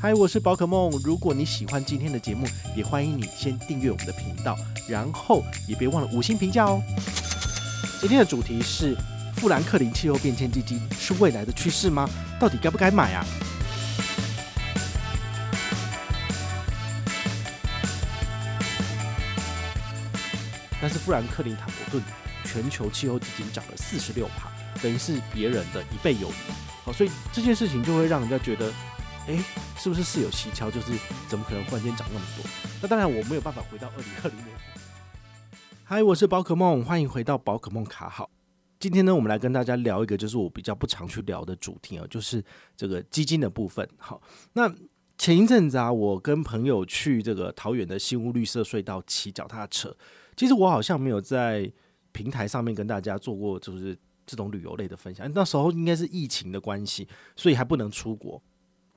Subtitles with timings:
[0.00, 0.92] 嗨，我是宝可梦。
[1.02, 4.56] 如果你喜欢今天的节目，也欢迎你先订阅我们的频道，
[4.86, 6.80] 然后也别忘了五星评价哦。
[8.00, 8.96] 今天的主题是
[9.34, 12.08] 富兰克林气候变迁基金是未来的趋势吗？
[12.38, 13.26] 到底该不该买啊？
[20.80, 22.00] 但是富兰克林塔伯顿
[22.44, 24.48] 全球气候基金涨了四十六趴，
[24.80, 26.52] 等于是别人的一倍有余。
[26.84, 28.72] 好，所以这件事情就会让人家觉得。
[29.28, 29.36] 哎，
[29.76, 30.70] 是不是事有蹊跷？
[30.70, 30.98] 就是
[31.28, 32.50] 怎么可能忽然间涨那么多？
[32.80, 34.48] 那当然我没有办法回到二零二零年。
[35.84, 38.30] 嗨，我是宝可梦，欢迎回到宝可梦卡好。
[38.80, 42.42] 今天呢，我们来跟大家聊一个就是我比较不常去聊的主题啊，就是
[42.74, 43.86] 这个基金的部分。
[43.98, 44.18] 好，
[44.54, 44.74] 那
[45.18, 49.94] 前一阵子啊，我跟朋友去这个桃园的新屋绿色隧道骑脚踏车。
[50.38, 51.70] 其实我好像没有在
[52.12, 55.30] 平台上面跟大家做过就是这种旅游类的分享。
[55.34, 57.06] 那时候应该是疫情的关系，
[57.36, 58.42] 所以还不能出国。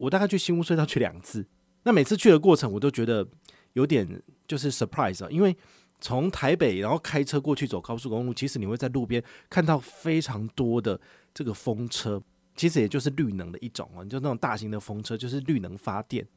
[0.01, 1.45] 我大概去新屋隧道去两次，
[1.83, 3.27] 那每次去的过程我都觉得
[3.73, 5.55] 有点就是 surprise 啊，因为
[5.99, 10.99] 从台北然后开车过去走高速公路，其实你会在路边看到非常多的
[11.35, 12.19] 这个风车，
[12.55, 16.27] 其实也就是绿能的一种啊，就那种大型的风车，就是绿能发电。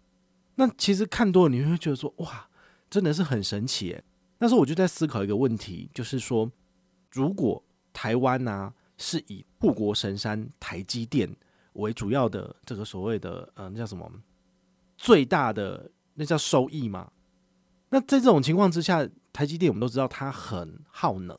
[0.56, 2.46] 那其实看多了你会觉得说哇，
[2.90, 4.04] 真的是很神奇诶。
[4.40, 6.52] 那时候我就在思考一个问题，就是说
[7.10, 11.34] 如果台湾呢、啊、是以护国神山台积电。
[11.74, 14.10] 为主要的这个所谓的呃，那叫什么？
[14.96, 17.10] 最大的那叫收益嘛？
[17.90, 21.38] 那在这种情况之下，台积电我们都知道它很耗能，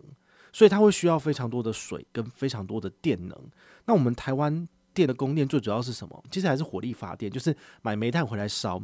[0.54, 3.38] 所以它会需要非常多的水跟非常多的电能。
[3.86, 6.24] 那我们台湾电的供电最主要是什么？
[6.32, 8.82] 其实还是火力发电，就是买煤炭回来烧。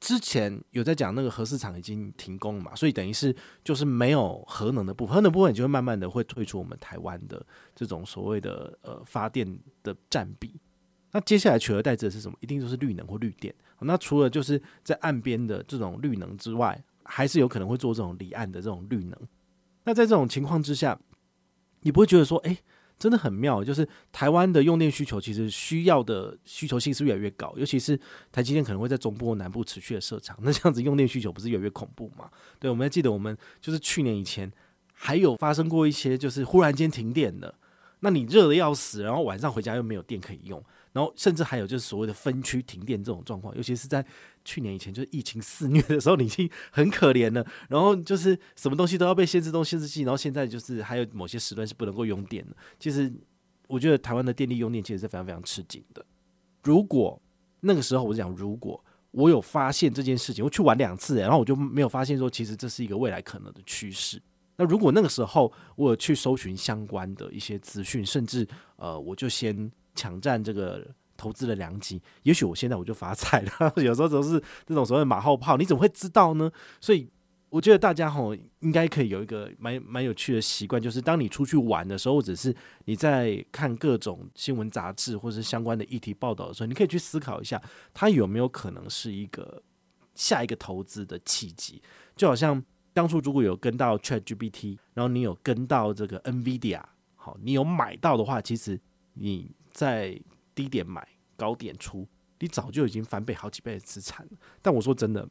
[0.00, 10.60] 之前有在讲那个核四厂已经停工了嘛，所以等于是就是没有核能的部分，核能部分你就会慢慢的会退出我们台湾的这种所谓的呃发电的占比。
[11.14, 12.36] 那接下来取而代之的是什么？
[12.40, 13.54] 一定就是绿能或绿电。
[13.78, 19.16] 那除了就是在岸边的这种绿能之外，还是有可能会做这种离岸的这种绿能。
[19.84, 20.98] 那在这种情况之下，
[21.82, 22.58] 你不会觉得说，诶，
[22.98, 27.96] 真的很妙，就是台湾的用电需求其实需要的需求性是越来越高，尤其是
[28.32, 32.28] 台积电可能会在中部、南部持续的设厂，那这样子用电需求不是越来越恐怖吗？
[32.58, 34.50] 对，我们还记得我们就是去年以前
[34.92, 37.54] 还有发生过一些，就是忽然间停电的，
[38.00, 40.64] 那你热得要死，然后晚上回家又没有电可以用。
[40.94, 44.06] 然后甚至还有就是所谓的分区停电这种状况，尤其是在
[44.44, 47.44] 去年以前，就是疫情肆虐的时候，你已经很可怜了。
[47.68, 52.56] 然后就是什么东西都要被限制东限制西，然后现在就是还有某些时段是不能够用电的。
[52.78, 53.12] 其实
[53.66, 56.06] 我觉得台湾的电力用电其实是非常非常吃紧的。
[56.62, 57.20] 如果
[57.58, 58.80] 那个时候我讲，如果
[59.10, 64.22] 我有发现这件事情，我去玩两次，然后我就没有发现说，其实这是一个未来可能的趋势。
[64.56, 69.72] 那如果那个时候我有去搜寻相关的一些资讯，甚至呃，我就先。
[69.94, 73.72] 抢占这个投资的良机，也许我现在我就发财了。
[73.82, 76.50] 有时候都是这种所谓马后炮，你怎么会知道呢？
[76.80, 77.08] 所以
[77.48, 82.54] 我觉得大家吼应该可以有一个蛮蛮有趣的习惯，就是当你出去玩的时候，或者是
[82.86, 87.62] 你在看各种新闻杂志或者是相关的议题报道的时候，你可以去思考一下，
[87.94, 89.62] 它有没有可能是一个
[90.16, 91.80] 下一个投资的契机？
[92.16, 92.60] 就好像
[92.92, 96.82] 当初如果有跟到 ChatGPT，然后你有跟到这个 NVIDIA，
[97.14, 98.80] 好，你有买到的话，其实
[99.12, 99.54] 你。
[99.74, 100.18] 在
[100.54, 102.08] 低点买，高点出，
[102.38, 104.32] 你早就已经翻倍好几倍的资产了。
[104.62, 105.28] 但我说真的，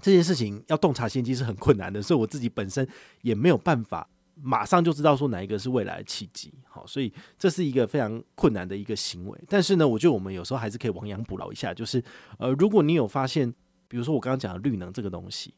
[0.00, 2.86] 这件事情要洞察先机是很困难的，所以我自己本身
[3.22, 4.08] 也没有办法
[4.40, 6.52] 马上就知道说哪一个是未来的契机。
[6.68, 9.40] 好，所以这是一个非常困难的一个行为。
[9.48, 12.00] 但是呢，我觉得我们有时候还是可以亡羊补牢一下，就是
[12.38, 13.52] 呃，如果你有发现，
[13.88, 15.54] 比如说我刚刚讲的绿能这个东西，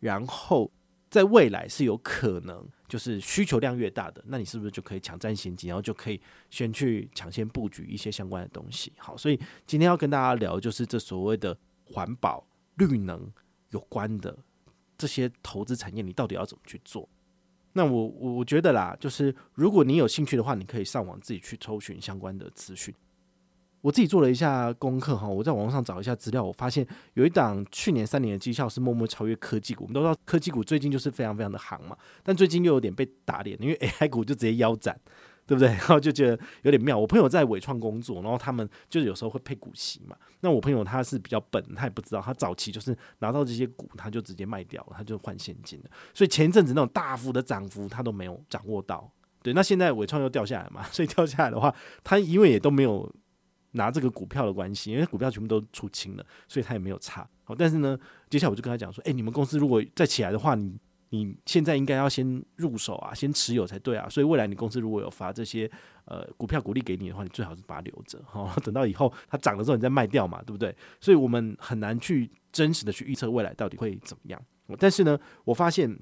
[0.00, 0.70] 然后。
[1.14, 6.20] 在未来是有可能，就是需求量越大的，那你是不是就可以抢占先机，然后就可以
[6.50, 8.92] 先去抢先布局一些相关的东西？
[8.98, 12.44] 好，所以今天要跟大家聊，就是这所谓的环保、
[12.78, 13.32] 绿能
[13.70, 14.36] 有关的
[14.98, 17.08] 这些投资产业，你到底要怎么去做？
[17.74, 22.92] 那我我我觉得啦，就是如果你有兴趣的话，你可以上网自己去搜寻相关的资讯。
[23.84, 29.84] 我自己做了一下功课哈，我在网上找一下资料，我发现有一档去年三年的绩效是默默超越科技股。
[29.84, 34.98] 我们都知道科技股最近就是非常非常的行嘛，但最近又有点被打脸，因为 AI 股就直接腰斩，
[35.46, 35.68] 对不对？
[35.68, 36.96] 然后就觉得有点妙。
[36.96, 40.16] 我朋友在伟创工作，然后他们就是有时候会配股息嘛。
[40.40, 45.90] 那我朋友他是比较笨，他也不知道，他早期就是拿到这些股，他就直接卖掉了，他就换现金了。
[46.14, 49.12] 所以前一阵子那种大幅的涨幅，他都没有掌握到。
[49.42, 53.14] 对，那现在伟创又掉下来嘛，所以掉下来的话，他因为也都没有
[53.74, 57.28] 拿这个股票的关系，因为股票全部都出清了，所以他也没有差。
[57.44, 57.98] 好，但是呢，
[58.28, 60.76] 接下来我就跟他讲说，诶，你们公司如果再起来的话，你
[61.10, 64.08] 你现在应该要先入手啊，先持有才对啊。
[64.08, 65.70] 所以未来你公司如果有发这些
[66.06, 70.74] 呃股票股利给你的话，你最好是把它留着， 好，等到以后它涨了之后你再卖掉嘛，对不对？
[71.00, 74.42] 所以我们很难去真实的去预测未来到底会怎么样。
[74.78, 75.98] 但是呢，我发现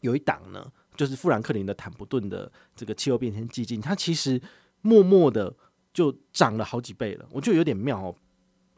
[0.00, 0.70] 有一档呢。
[0.96, 4.40] 就是富兰克林的坦博顿的这个气候变迁基金，它其实
[4.80, 5.52] 默默的
[5.94, 8.14] 就涨了好几倍了，我觉得有点妙哦。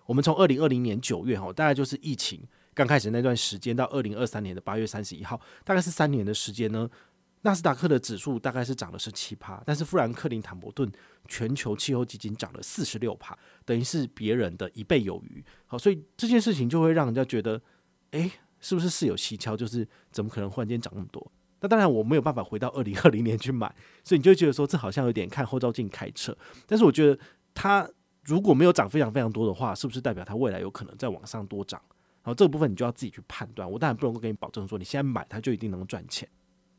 [0.05, 2.41] 我们从二零二零年九月哈，大概就是疫情
[2.75, 6.89] 刚开始那段时间，到二零二三年的八月三十一号，大概是三年的时间呢。
[7.43, 10.91] 纳斯达克的指数大概是涨了十七趴，但是富兰克林坦博顿
[11.29, 15.45] 全球气候基金涨了四十六趴，等于是别人的一倍有余。
[15.67, 17.63] 好，所以这件事情就会让人家觉得，
[18.11, 19.57] 诶，是不是事有蹊跷？
[19.57, 21.31] 就是怎么可能忽然间涨那么多？
[21.67, 23.67] 那当然我没有办法回到二零二零年去买，
[24.05, 26.37] 所以你就觉得说，这好像有点看后照镜开车。
[26.65, 27.19] 但是我觉得
[27.55, 27.89] 它
[28.23, 31.83] 如果没有涨非常非常多的话，是不是代表它未来有可能再往上多涨？
[32.23, 33.69] 然后这个部分你就要自己去判断。
[33.69, 36.29] 我当然不能够给你保证说你现在买它就一定能赚钱。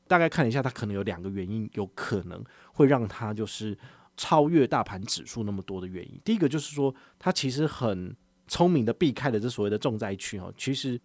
[0.08, 2.42] 大概看了一下，它可能有两个原因，有可能
[2.72, 3.78] 会让它就是
[4.16, 6.18] 超越大盘指数那么多的原因。
[6.24, 8.16] 第一个就是说，它其实很
[8.48, 10.98] 聪明的避开了这所谓的重灾区哦，其实。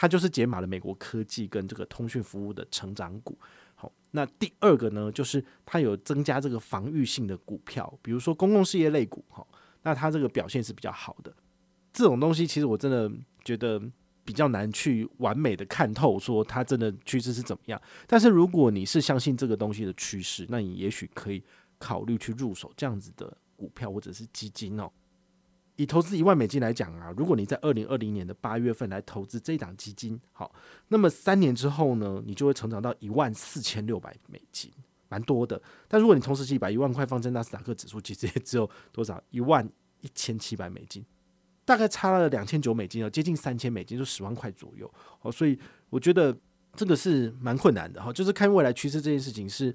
[0.00, 3.36] 它就是解码了美国科技跟这个通讯服务的成长股。
[3.74, 9.24] 好，那第二个呢，就是它有增加这个防御性的股票，比如说公共事业类股。
[9.28, 9.44] 哈，
[9.82, 11.34] 那它这个表现是比较好的。
[11.92, 13.10] 这种东西其实我真的
[13.44, 13.82] 觉得
[14.24, 17.82] 比较难去完美的看透，说它真的趋势是怎么样。
[18.06, 21.42] 但是如果你是相信这个东西的趋势，那你也许可以
[21.76, 24.88] 考虑去入手这样子的股票或者是基金哦。
[25.78, 30.52] 以投资一万美金来讲啊，如果你在二零二零年的八月份来投资这一档基金，好，
[30.88, 34.72] 那么三年之后呢，你就会成长到一万四千六百美金，
[35.08, 35.62] 蛮多的。
[35.86, 39.64] 但如果你同时期把一万块放在纳斯达克指数，其实也只有多少一万
[40.00, 41.04] 一千七百美金，
[41.64, 44.92] 大概差了两千九美金哦，接近三千美金，就十万块左右。
[45.22, 45.56] 哦，所以
[45.90, 46.36] 我觉得
[46.74, 49.72] 这个是蛮困难的哈，就是看未来趋势这件事情是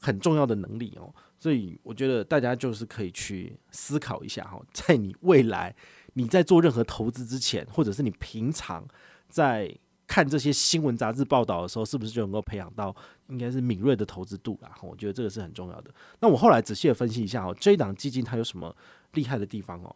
[0.00, 1.12] 很重要的能力哦。
[1.38, 5.74] 所以我觉得大家就是可以去思考一下哈， 在你未来
[6.14, 8.86] 你在做任何投资之前，或者是你平常
[9.28, 9.70] 在
[10.06, 12.94] 看这些新闻杂志报道的时候，是不是就能够培养到
[13.28, 14.70] 应该是敏锐的投资度啦？
[14.80, 15.92] 我觉得这个是很重要的。
[16.20, 18.74] 那我后来仔细的分析一下哦，这一档基金它有什么
[19.12, 19.94] 厉害的地方哦？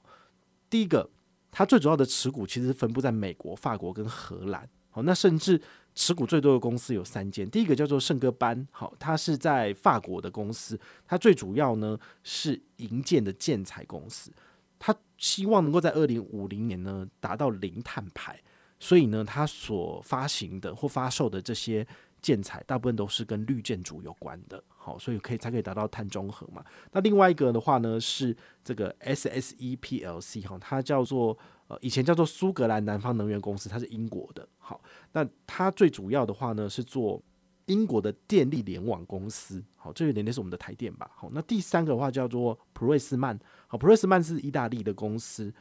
[0.68, 1.08] 第一个，
[1.50, 4.68] 它最主要的持股其实是分布在美国、法国跟荷兰。
[4.90, 5.60] 好，那甚至。
[5.94, 14.32] 持股最多的公司有三间，第一个叫做圣戈班，好，它是在法国的公司，它最主要呢是银建的建材公司，
[14.78, 18.40] 它希望能够在二零五零年呢达到零碳排，
[18.78, 21.86] 所以呢，它所发行的或发售的这些
[22.22, 26.64] 建材，大部分都是跟绿建筑有关的，好，所以可以才可以达到碳中和嘛。
[26.92, 28.34] 那另外一个的话呢是
[28.64, 31.36] 这个 SSE PLC 哈，它叫做。
[31.70, 34.44] 呃，以前叫做苏格兰南方能源公司，它是英国的。
[34.58, 34.82] 好，
[35.12, 37.22] 那它最主要的话呢是做
[37.66, 39.62] 英国的电力联网公司。
[39.76, 41.08] 好，这有点类似我们的台电吧。
[41.14, 43.38] 好，那第三个的话叫做普瑞斯曼。
[43.68, 45.54] 好，普瑞斯曼是意大利的公司，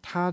[0.00, 0.32] 它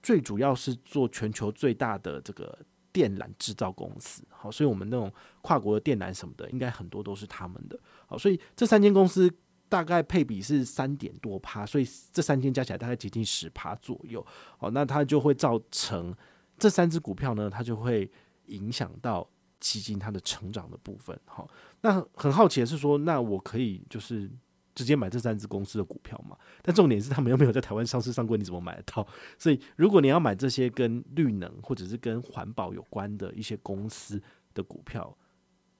[0.00, 2.56] 最主要是做全球最大的这个
[2.92, 4.22] 电缆制造公司。
[4.28, 7.78] 好，所以我们那种跨国的电缆什么的，应该很多都是他们的。
[8.06, 9.32] 好，所以这三间公司。
[9.68, 14.22] 大概配比是三点多趴，所以这三间加起来大概接近十趴左右。
[14.58, 16.14] 好，那它就会造成
[16.58, 18.10] 这三只股票呢，它就会
[18.48, 19.26] 影响到
[19.60, 21.18] 基金它的成长的部分。
[21.24, 21.48] 好，
[21.80, 24.30] 那很好奇的是说，那我可以就是
[24.74, 26.36] 直接买这三只公司的股票嘛？
[26.62, 28.38] 但重点是他们又没有在台湾上市上柜？
[28.38, 29.06] 你怎么买得到？
[29.38, 34.22] 所以如果你要买这些跟绿能或者是跟环保有关的一些公司
[34.54, 35.16] 的股票。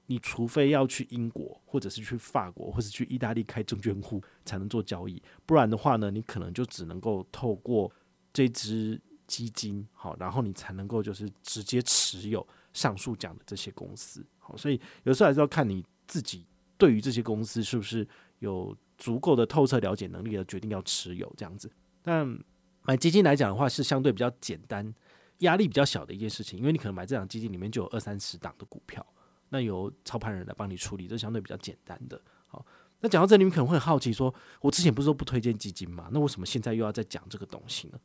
[0.06, 7.90] 你除非要去英国，或者是去法国，或者是去意大利开证券户才能做交易，不然的话呢，你可能就只能够透过
[8.30, 16.44] 这支基金，好，然后你才能够就是直接持有上述讲的这些公司，好，所以有时候还是要看你自己
[16.76, 18.06] 对于这些公司是不是
[18.40, 21.68] 有足够的透彻了解能力而决定要持有这样子。
[22.02, 22.38] 但
[22.82, 24.94] 买基金来讲的话，是相对比较简单、
[25.38, 29.04] 压力比较小的一件事情，因为你可能买这档基金里面就有二三十档的股票。
[29.48, 32.20] 那由操盘人来帮你处理，这相对比较简单的。
[32.46, 32.64] 好，
[33.00, 36.08] 那讲到这里，你可能会好奇说，我之前不是说不推荐基金吗？
[36.12, 37.98] 那为什么现在又要再讲这个东西呢？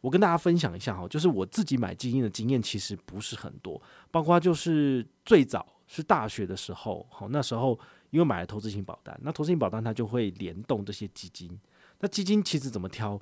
[0.00, 7.78] 我跟大家分享一下哈，就是我自己买基金的经验其实不是很多，包括就是最早是大学的时候，好，那时候
[8.10, 11.58] 因为买了投资型保单，那投资型保单它就会联动这些基金。
[12.00, 13.20] 那基金其实怎么挑？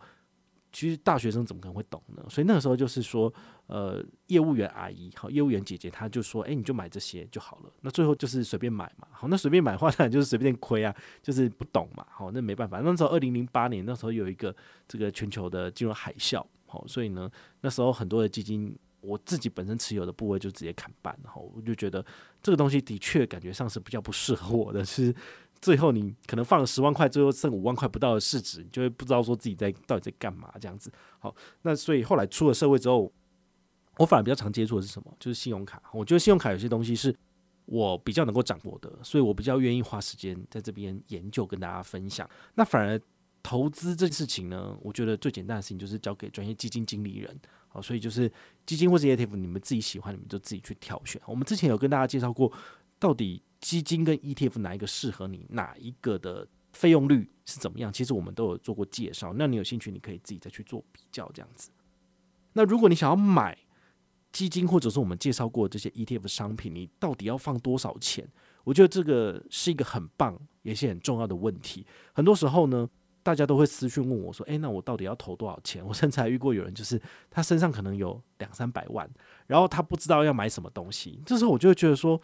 [0.70, 2.22] 其实大学生怎么可能会懂呢？
[2.28, 3.32] 所以那个时候就是说，
[3.68, 7.72] 呃，业务员阿姨好，业务员姐姐，她就说，哎，你就买这些就好了。
[7.80, 12.80] 那最后就是随便买嘛，好，那随便买的话，当然就是随便亏啊，就是不懂嘛，好，那没办法。
[12.80, 14.54] 那时候二零零八年，那时候有一个
[14.86, 17.30] 这个全球的金融海啸，好，所以呢，
[17.62, 22.04] 那时候很多的基金，我自己本身持有的部位就直接砍半，然后我就觉得
[22.42, 25.14] 这个东西的确感觉上是比较不适合我的，是。
[25.60, 30.88] 最后你可能放了十万块，最后剩五万块不到的市值，你就会不知道说自己在到底在干嘛这样子。
[31.18, 33.12] 好，那所以后来出了社会之后，
[33.96, 35.12] 我反而比较常接触的是什么？
[35.18, 35.82] 就是信用卡。
[35.92, 37.12] 我觉得信用卡有些东西是
[37.64, 42.30] 我比较能够掌握的，所以我比较愿意花时间在这边研究跟大家分享。
[42.54, 43.00] 那反而
[43.42, 47.36] 投资这件事情呢，我觉得最简单的事情就是交给专业基金经理人。
[47.68, 48.30] 好，所以就是
[48.66, 51.20] 基金或者 ETF，你们自己喜欢，你们就自己去挑选。
[51.26, 52.52] 我们之前有跟大家介绍过，
[52.98, 53.42] 到底。
[53.60, 55.44] 基金跟 ETF 哪一个适合你？
[55.48, 57.92] 哪一个的费用率是怎么样？
[57.92, 59.32] 其实我们都有做过介绍。
[59.34, 61.68] 那你有兴趣，你可以自己再去做比较，这样子。
[62.52, 63.58] 那如果你想要买
[64.30, 68.30] 基金，或者是我们介绍过这些 ETF 商品，你到底要放多少钱？
[68.62, 71.84] 我觉得这个是一个很棒也是很重要的问题。
[72.12, 72.88] 很多时候呢，
[73.22, 79.08] 大家都会私讯问我说：“诶，那我到底要投多少钱？” 我甚至还遇过有人，就是他身上可能有两三百万，
[79.46, 81.20] 然后他不知道要买什么东西。
[81.26, 82.20] 这时候我就会觉得说。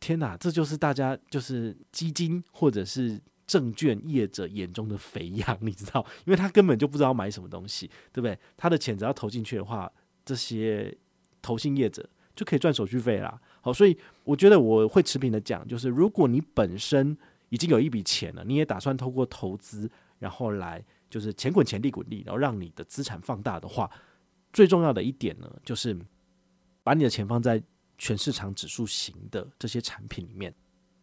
[0.00, 6.04] 天哪，这就是大家就是基金或者是证券业者眼中的肥羊，你知道？
[6.26, 8.38] 因为他根本就不知道买什么东西，对不对？
[8.54, 9.90] 他的钱只要投进去的话，
[10.22, 10.94] 这些
[11.40, 13.40] 投信业者就可以赚手续费啦。
[13.62, 17.16] 好，所以我觉得我会持平的讲，就是如果你本身
[17.48, 23.90] 已经有一笔钱了，你也打算透过投资，然后来就是钱滚钱，利滚利，然后让你的资产放大的话，
[24.52, 25.96] 最重要的一点呢，就是
[26.82, 27.62] 把你的钱放在。
[27.96, 30.52] 全市场指数型的这些产品里面，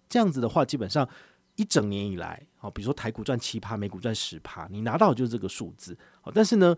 [0.09, 1.07] 这样子的话，基本上
[1.55, 5.97] 一整年以来，好，比如说台股赚七趴，美股赚十趴，你拿到就是这个数字。
[6.19, 6.75] 好，但是呢，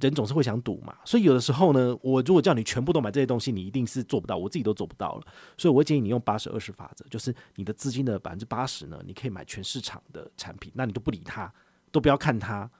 [0.00, 5.26] 人总是会想赌嘛，所以有的时候呢，我如果叫你全部都买这些东西，你一定是做不到，我自己都做不到了。
[5.56, 11.52] 所以我建议你用八十二十法则，就是你的资金的百分之八十呢，你可以买全市场的产品，那你都不理它，
[11.90, 12.70] 都不要看它，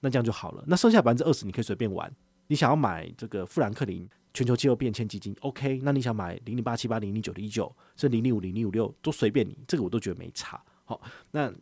[0.00, 0.64] 那这样就好了。
[0.66, 2.12] 那剩下百分之二十，你可以随便玩。
[2.48, 4.08] 你想要买这个富兰克林。
[4.32, 10.62] 全球气候变迁基金，OK，那你想买零零八七八零零九零一九，是零零五零零五六，都随便你，这个我都觉得没差。
[10.84, 11.00] 好，
[11.32, 11.52] 那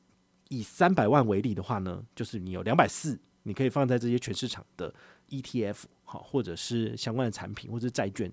[0.50, 4.95] 以三百万为例的话呢，就是你有两百四，你可以放在这些全市场的
[5.31, 8.31] ETF，好，或者是相关的产品，或者是债券。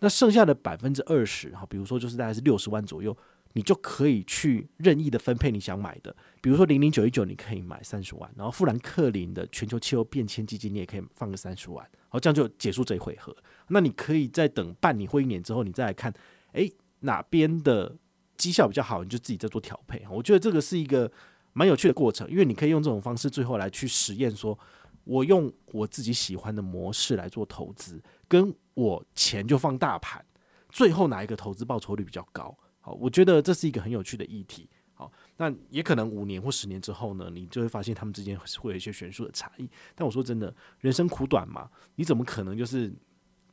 [0.00, 3.16] 那剩下的百分之二十，哈，比如说就是大概是六十万左右。
[3.52, 13.34] 你就可以去任意的分配你想买的，比如说零零九一九，你可以买三十万，然后富兰克林的全球气候变迁基金，你也可以放个三十万，好，这样就结束这一回合。
[13.68, 16.12] 那你可以再等半年或一年之后，你再来看，
[16.52, 16.70] 诶，
[17.00, 17.96] 哪边的
[18.36, 20.04] 绩效比较好，你就自己再做调配。
[20.10, 21.10] 我觉得这个是一个
[21.56, 24.56] 蛮有趣的过程，因为你可以用这种方式最后来去实验，说
[25.04, 27.98] 我用我自己喜欢的模式来做投资，
[28.28, 30.22] 跟我钱就放大盘，
[30.68, 32.54] 最后哪一个投资报酬率比较高？
[32.78, 34.68] 好，我觉得这是一个很有趣的议题。
[34.92, 39.66] 好，那也可能五年或十年之后呢，你就会发现他们之间会有一些悬殊的差异。
[39.94, 42.92] 但我说真的，人生苦短嘛，你怎么可能就是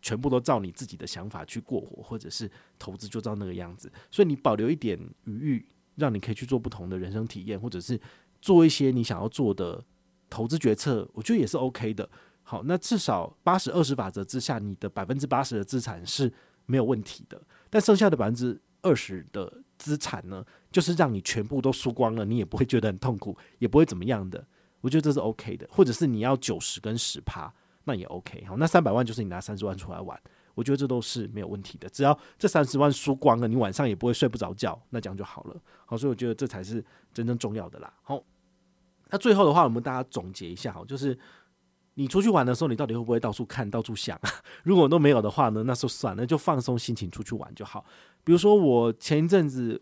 [0.01, 3.89] 全部都照你自己的想法去过活，或者是投资就照那个样子？
[4.11, 7.99] 所以你保留一点余裕，让你可以去做不同的人生体验，或者是
[8.41, 9.83] 做一些你想要做的
[10.29, 12.09] 投资决策，我觉得也是 OK 的。
[12.41, 16.31] 好，那至少八十二十法则之下，你的百分之八十的资产是
[16.65, 24.45] 没有问题的，但剩下的百分之二十的资产呢，就是让你全部都输光了，你也不会觉得很痛苦，也不会怎么样的。
[24.81, 27.53] 我觉得这是 OK 的，或者是你要九十跟十趴，
[27.85, 28.43] 那也 OK。
[28.45, 30.21] 好，那三百万就是你拿三十万出来玩，
[30.53, 31.89] 我觉得这都是没有问题的。
[31.89, 35.55] 只要这三十万输光了，你晚上也不会睡不着觉，那这样就好了。
[35.85, 36.83] 好，所以我觉得这才是
[37.13, 37.93] 真正重要的啦。
[38.01, 38.21] 好，
[39.09, 41.17] 那最后的话，我们大家总结一下，好，就是。
[41.95, 44.19] 你出去玩的时候，你到底会不会到处看、到处想？
[44.65, 47.85] 如果都没有的话呢，那就算了，就放松心情出去玩就好。
[48.23, 49.79] 比如说，我前一阵子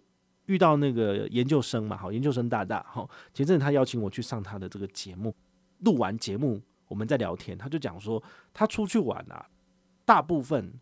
[0.47, 5.33] 遇到那个研究生嘛，好，研究生大大，好，前阵子他邀请我去上他的这个节目，
[5.85, 8.21] 录完节目我们在聊天，他就讲说
[8.53, 9.47] 他出去玩啊，
[10.11, 10.73] 大部分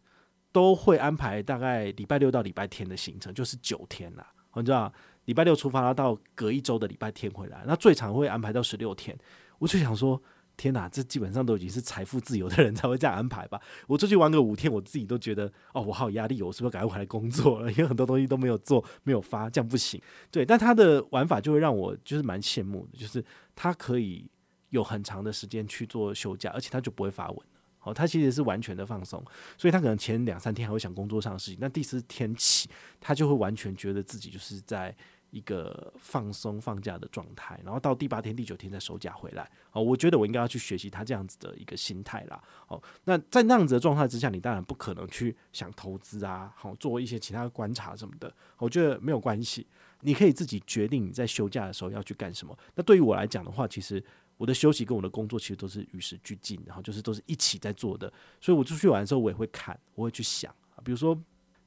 [0.52, 4.26] 都会安排大概礼拜六到礼拜天的行程，就是九天啦。
[4.56, 4.92] 你知道，
[5.26, 9.16] 礼拜六出发，到隔一周的礼拜天回来，那最长会安排到十六天。
[9.60, 10.20] 我就想说。
[10.62, 13.58] 天哪，这基本上都已经是财富自由的人才会这样安排吧？
[13.88, 17.72] 我出去玩个五天，我自己都觉得哦，我好有压力，我是不是赶快回来工作了？
[17.72, 20.02] 因为很多东西都没有做，没有发，这样不行。
[20.30, 23.24] 对，但他的玩法就会让我就是蛮羡慕的，就是
[23.56, 24.30] 他可以
[24.72, 27.40] 有很长的时间去做休假，而且他就不会发文。
[27.82, 29.24] 哦，他其实是完全的放松，
[29.58, 32.70] 所以他可能前两三天还会想工作上的事情，但第四天起，
[33.00, 34.96] 他就会完全觉得自己就是在
[35.32, 39.48] 一个放松放假的状态，然后到第八天、第九天再收假回来。
[39.72, 42.42] 哦，我觉得我应该要去学习他这样子的一个心态啦。
[42.68, 48.34] 哦，那在那样子的状态之下，你当然不可能去想投资啊，好做一些其他的观察什么的。
[48.58, 49.68] 我觉得没有关系，
[50.02, 52.58] 你可以自己决定你在休假的时候要去干什么。
[52.74, 54.04] 那对于我来讲的话，其实
[54.40, 58.12] 我的休息跟我的工作其实都是与时俱进，然后就是都是一起在做的。
[58.42, 60.52] 所以我出去玩的时候，我也会看，我会去想，
[60.84, 61.16] 比如说。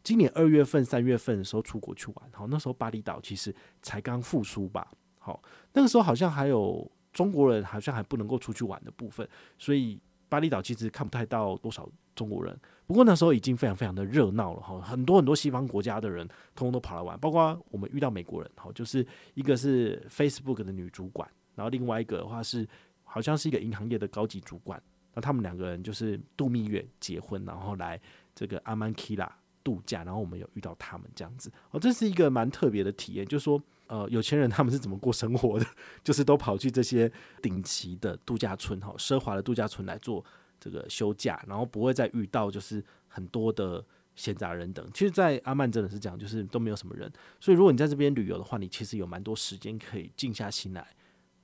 [0.05, 5.41] 今年二月份、三月份的时候出国去玩，好，那时候巴厘岛其实才刚复苏吧，好，
[5.75, 9.25] 那个时候好像还有中国人好像还不能够出去玩的部分，
[9.61, 12.59] 所以巴厘岛其实看不太到多少中国人。
[12.85, 16.27] 不过那时候已经非常非常的热闹了，哈，很多很多西方国家的人
[16.57, 22.69] 通通都跑来玩，包括我们遇到美国人，好，就是一个是 Facebook 的女主管，然后另外一个的话是
[23.05, 24.83] 好像是一个银行业的高级主管，
[25.15, 28.01] 那他们两个人就是度蜜月结婚，然后来
[28.35, 29.29] 这个阿曼 Kila。
[29.65, 33.25] 度假，然后我们有遇到他们这样子哦，这是一个蛮特别的体验。
[33.25, 35.65] 就是说，呃，有钱人他们是怎么过生活的？
[36.03, 37.09] 就是都跑去这些
[37.41, 40.25] 顶级的度假村哈，奢华的度假村来做
[40.59, 43.85] 这个休假，然后不会再遇到就是很多的
[44.17, 44.85] 闲杂人等。
[44.93, 47.09] 其实，在阿曼真的是这样，就是都没有什么人。
[47.39, 50.85] 所以，如果你在这边旅游的话，你其实有蛮多时间可以静下心来，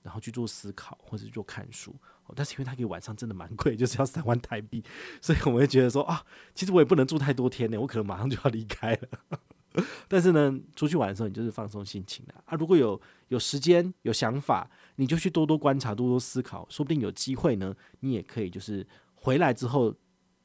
[0.03, 1.95] 然后去做思考或者做看书。
[2.35, 4.85] 但是因为他给晚上真的蛮贵，就是要三万台币，
[5.23, 6.23] 所以我会觉得说啊，
[6.55, 9.41] 其实我也不能住太多天呢，我可能马上就要离开了。
[10.09, 12.45] 但是呢，出去玩的时候，你就是放松心情啊。
[12.45, 19.95] 啊，如果有有时间、有想法，你就去多多观察、多多思考，说不定有机会呢，你也可以就是回来之后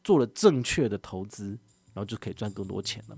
[0.06, 1.50] 做了正确的投资，
[1.94, 3.18] 然后就可以赚更多钱了。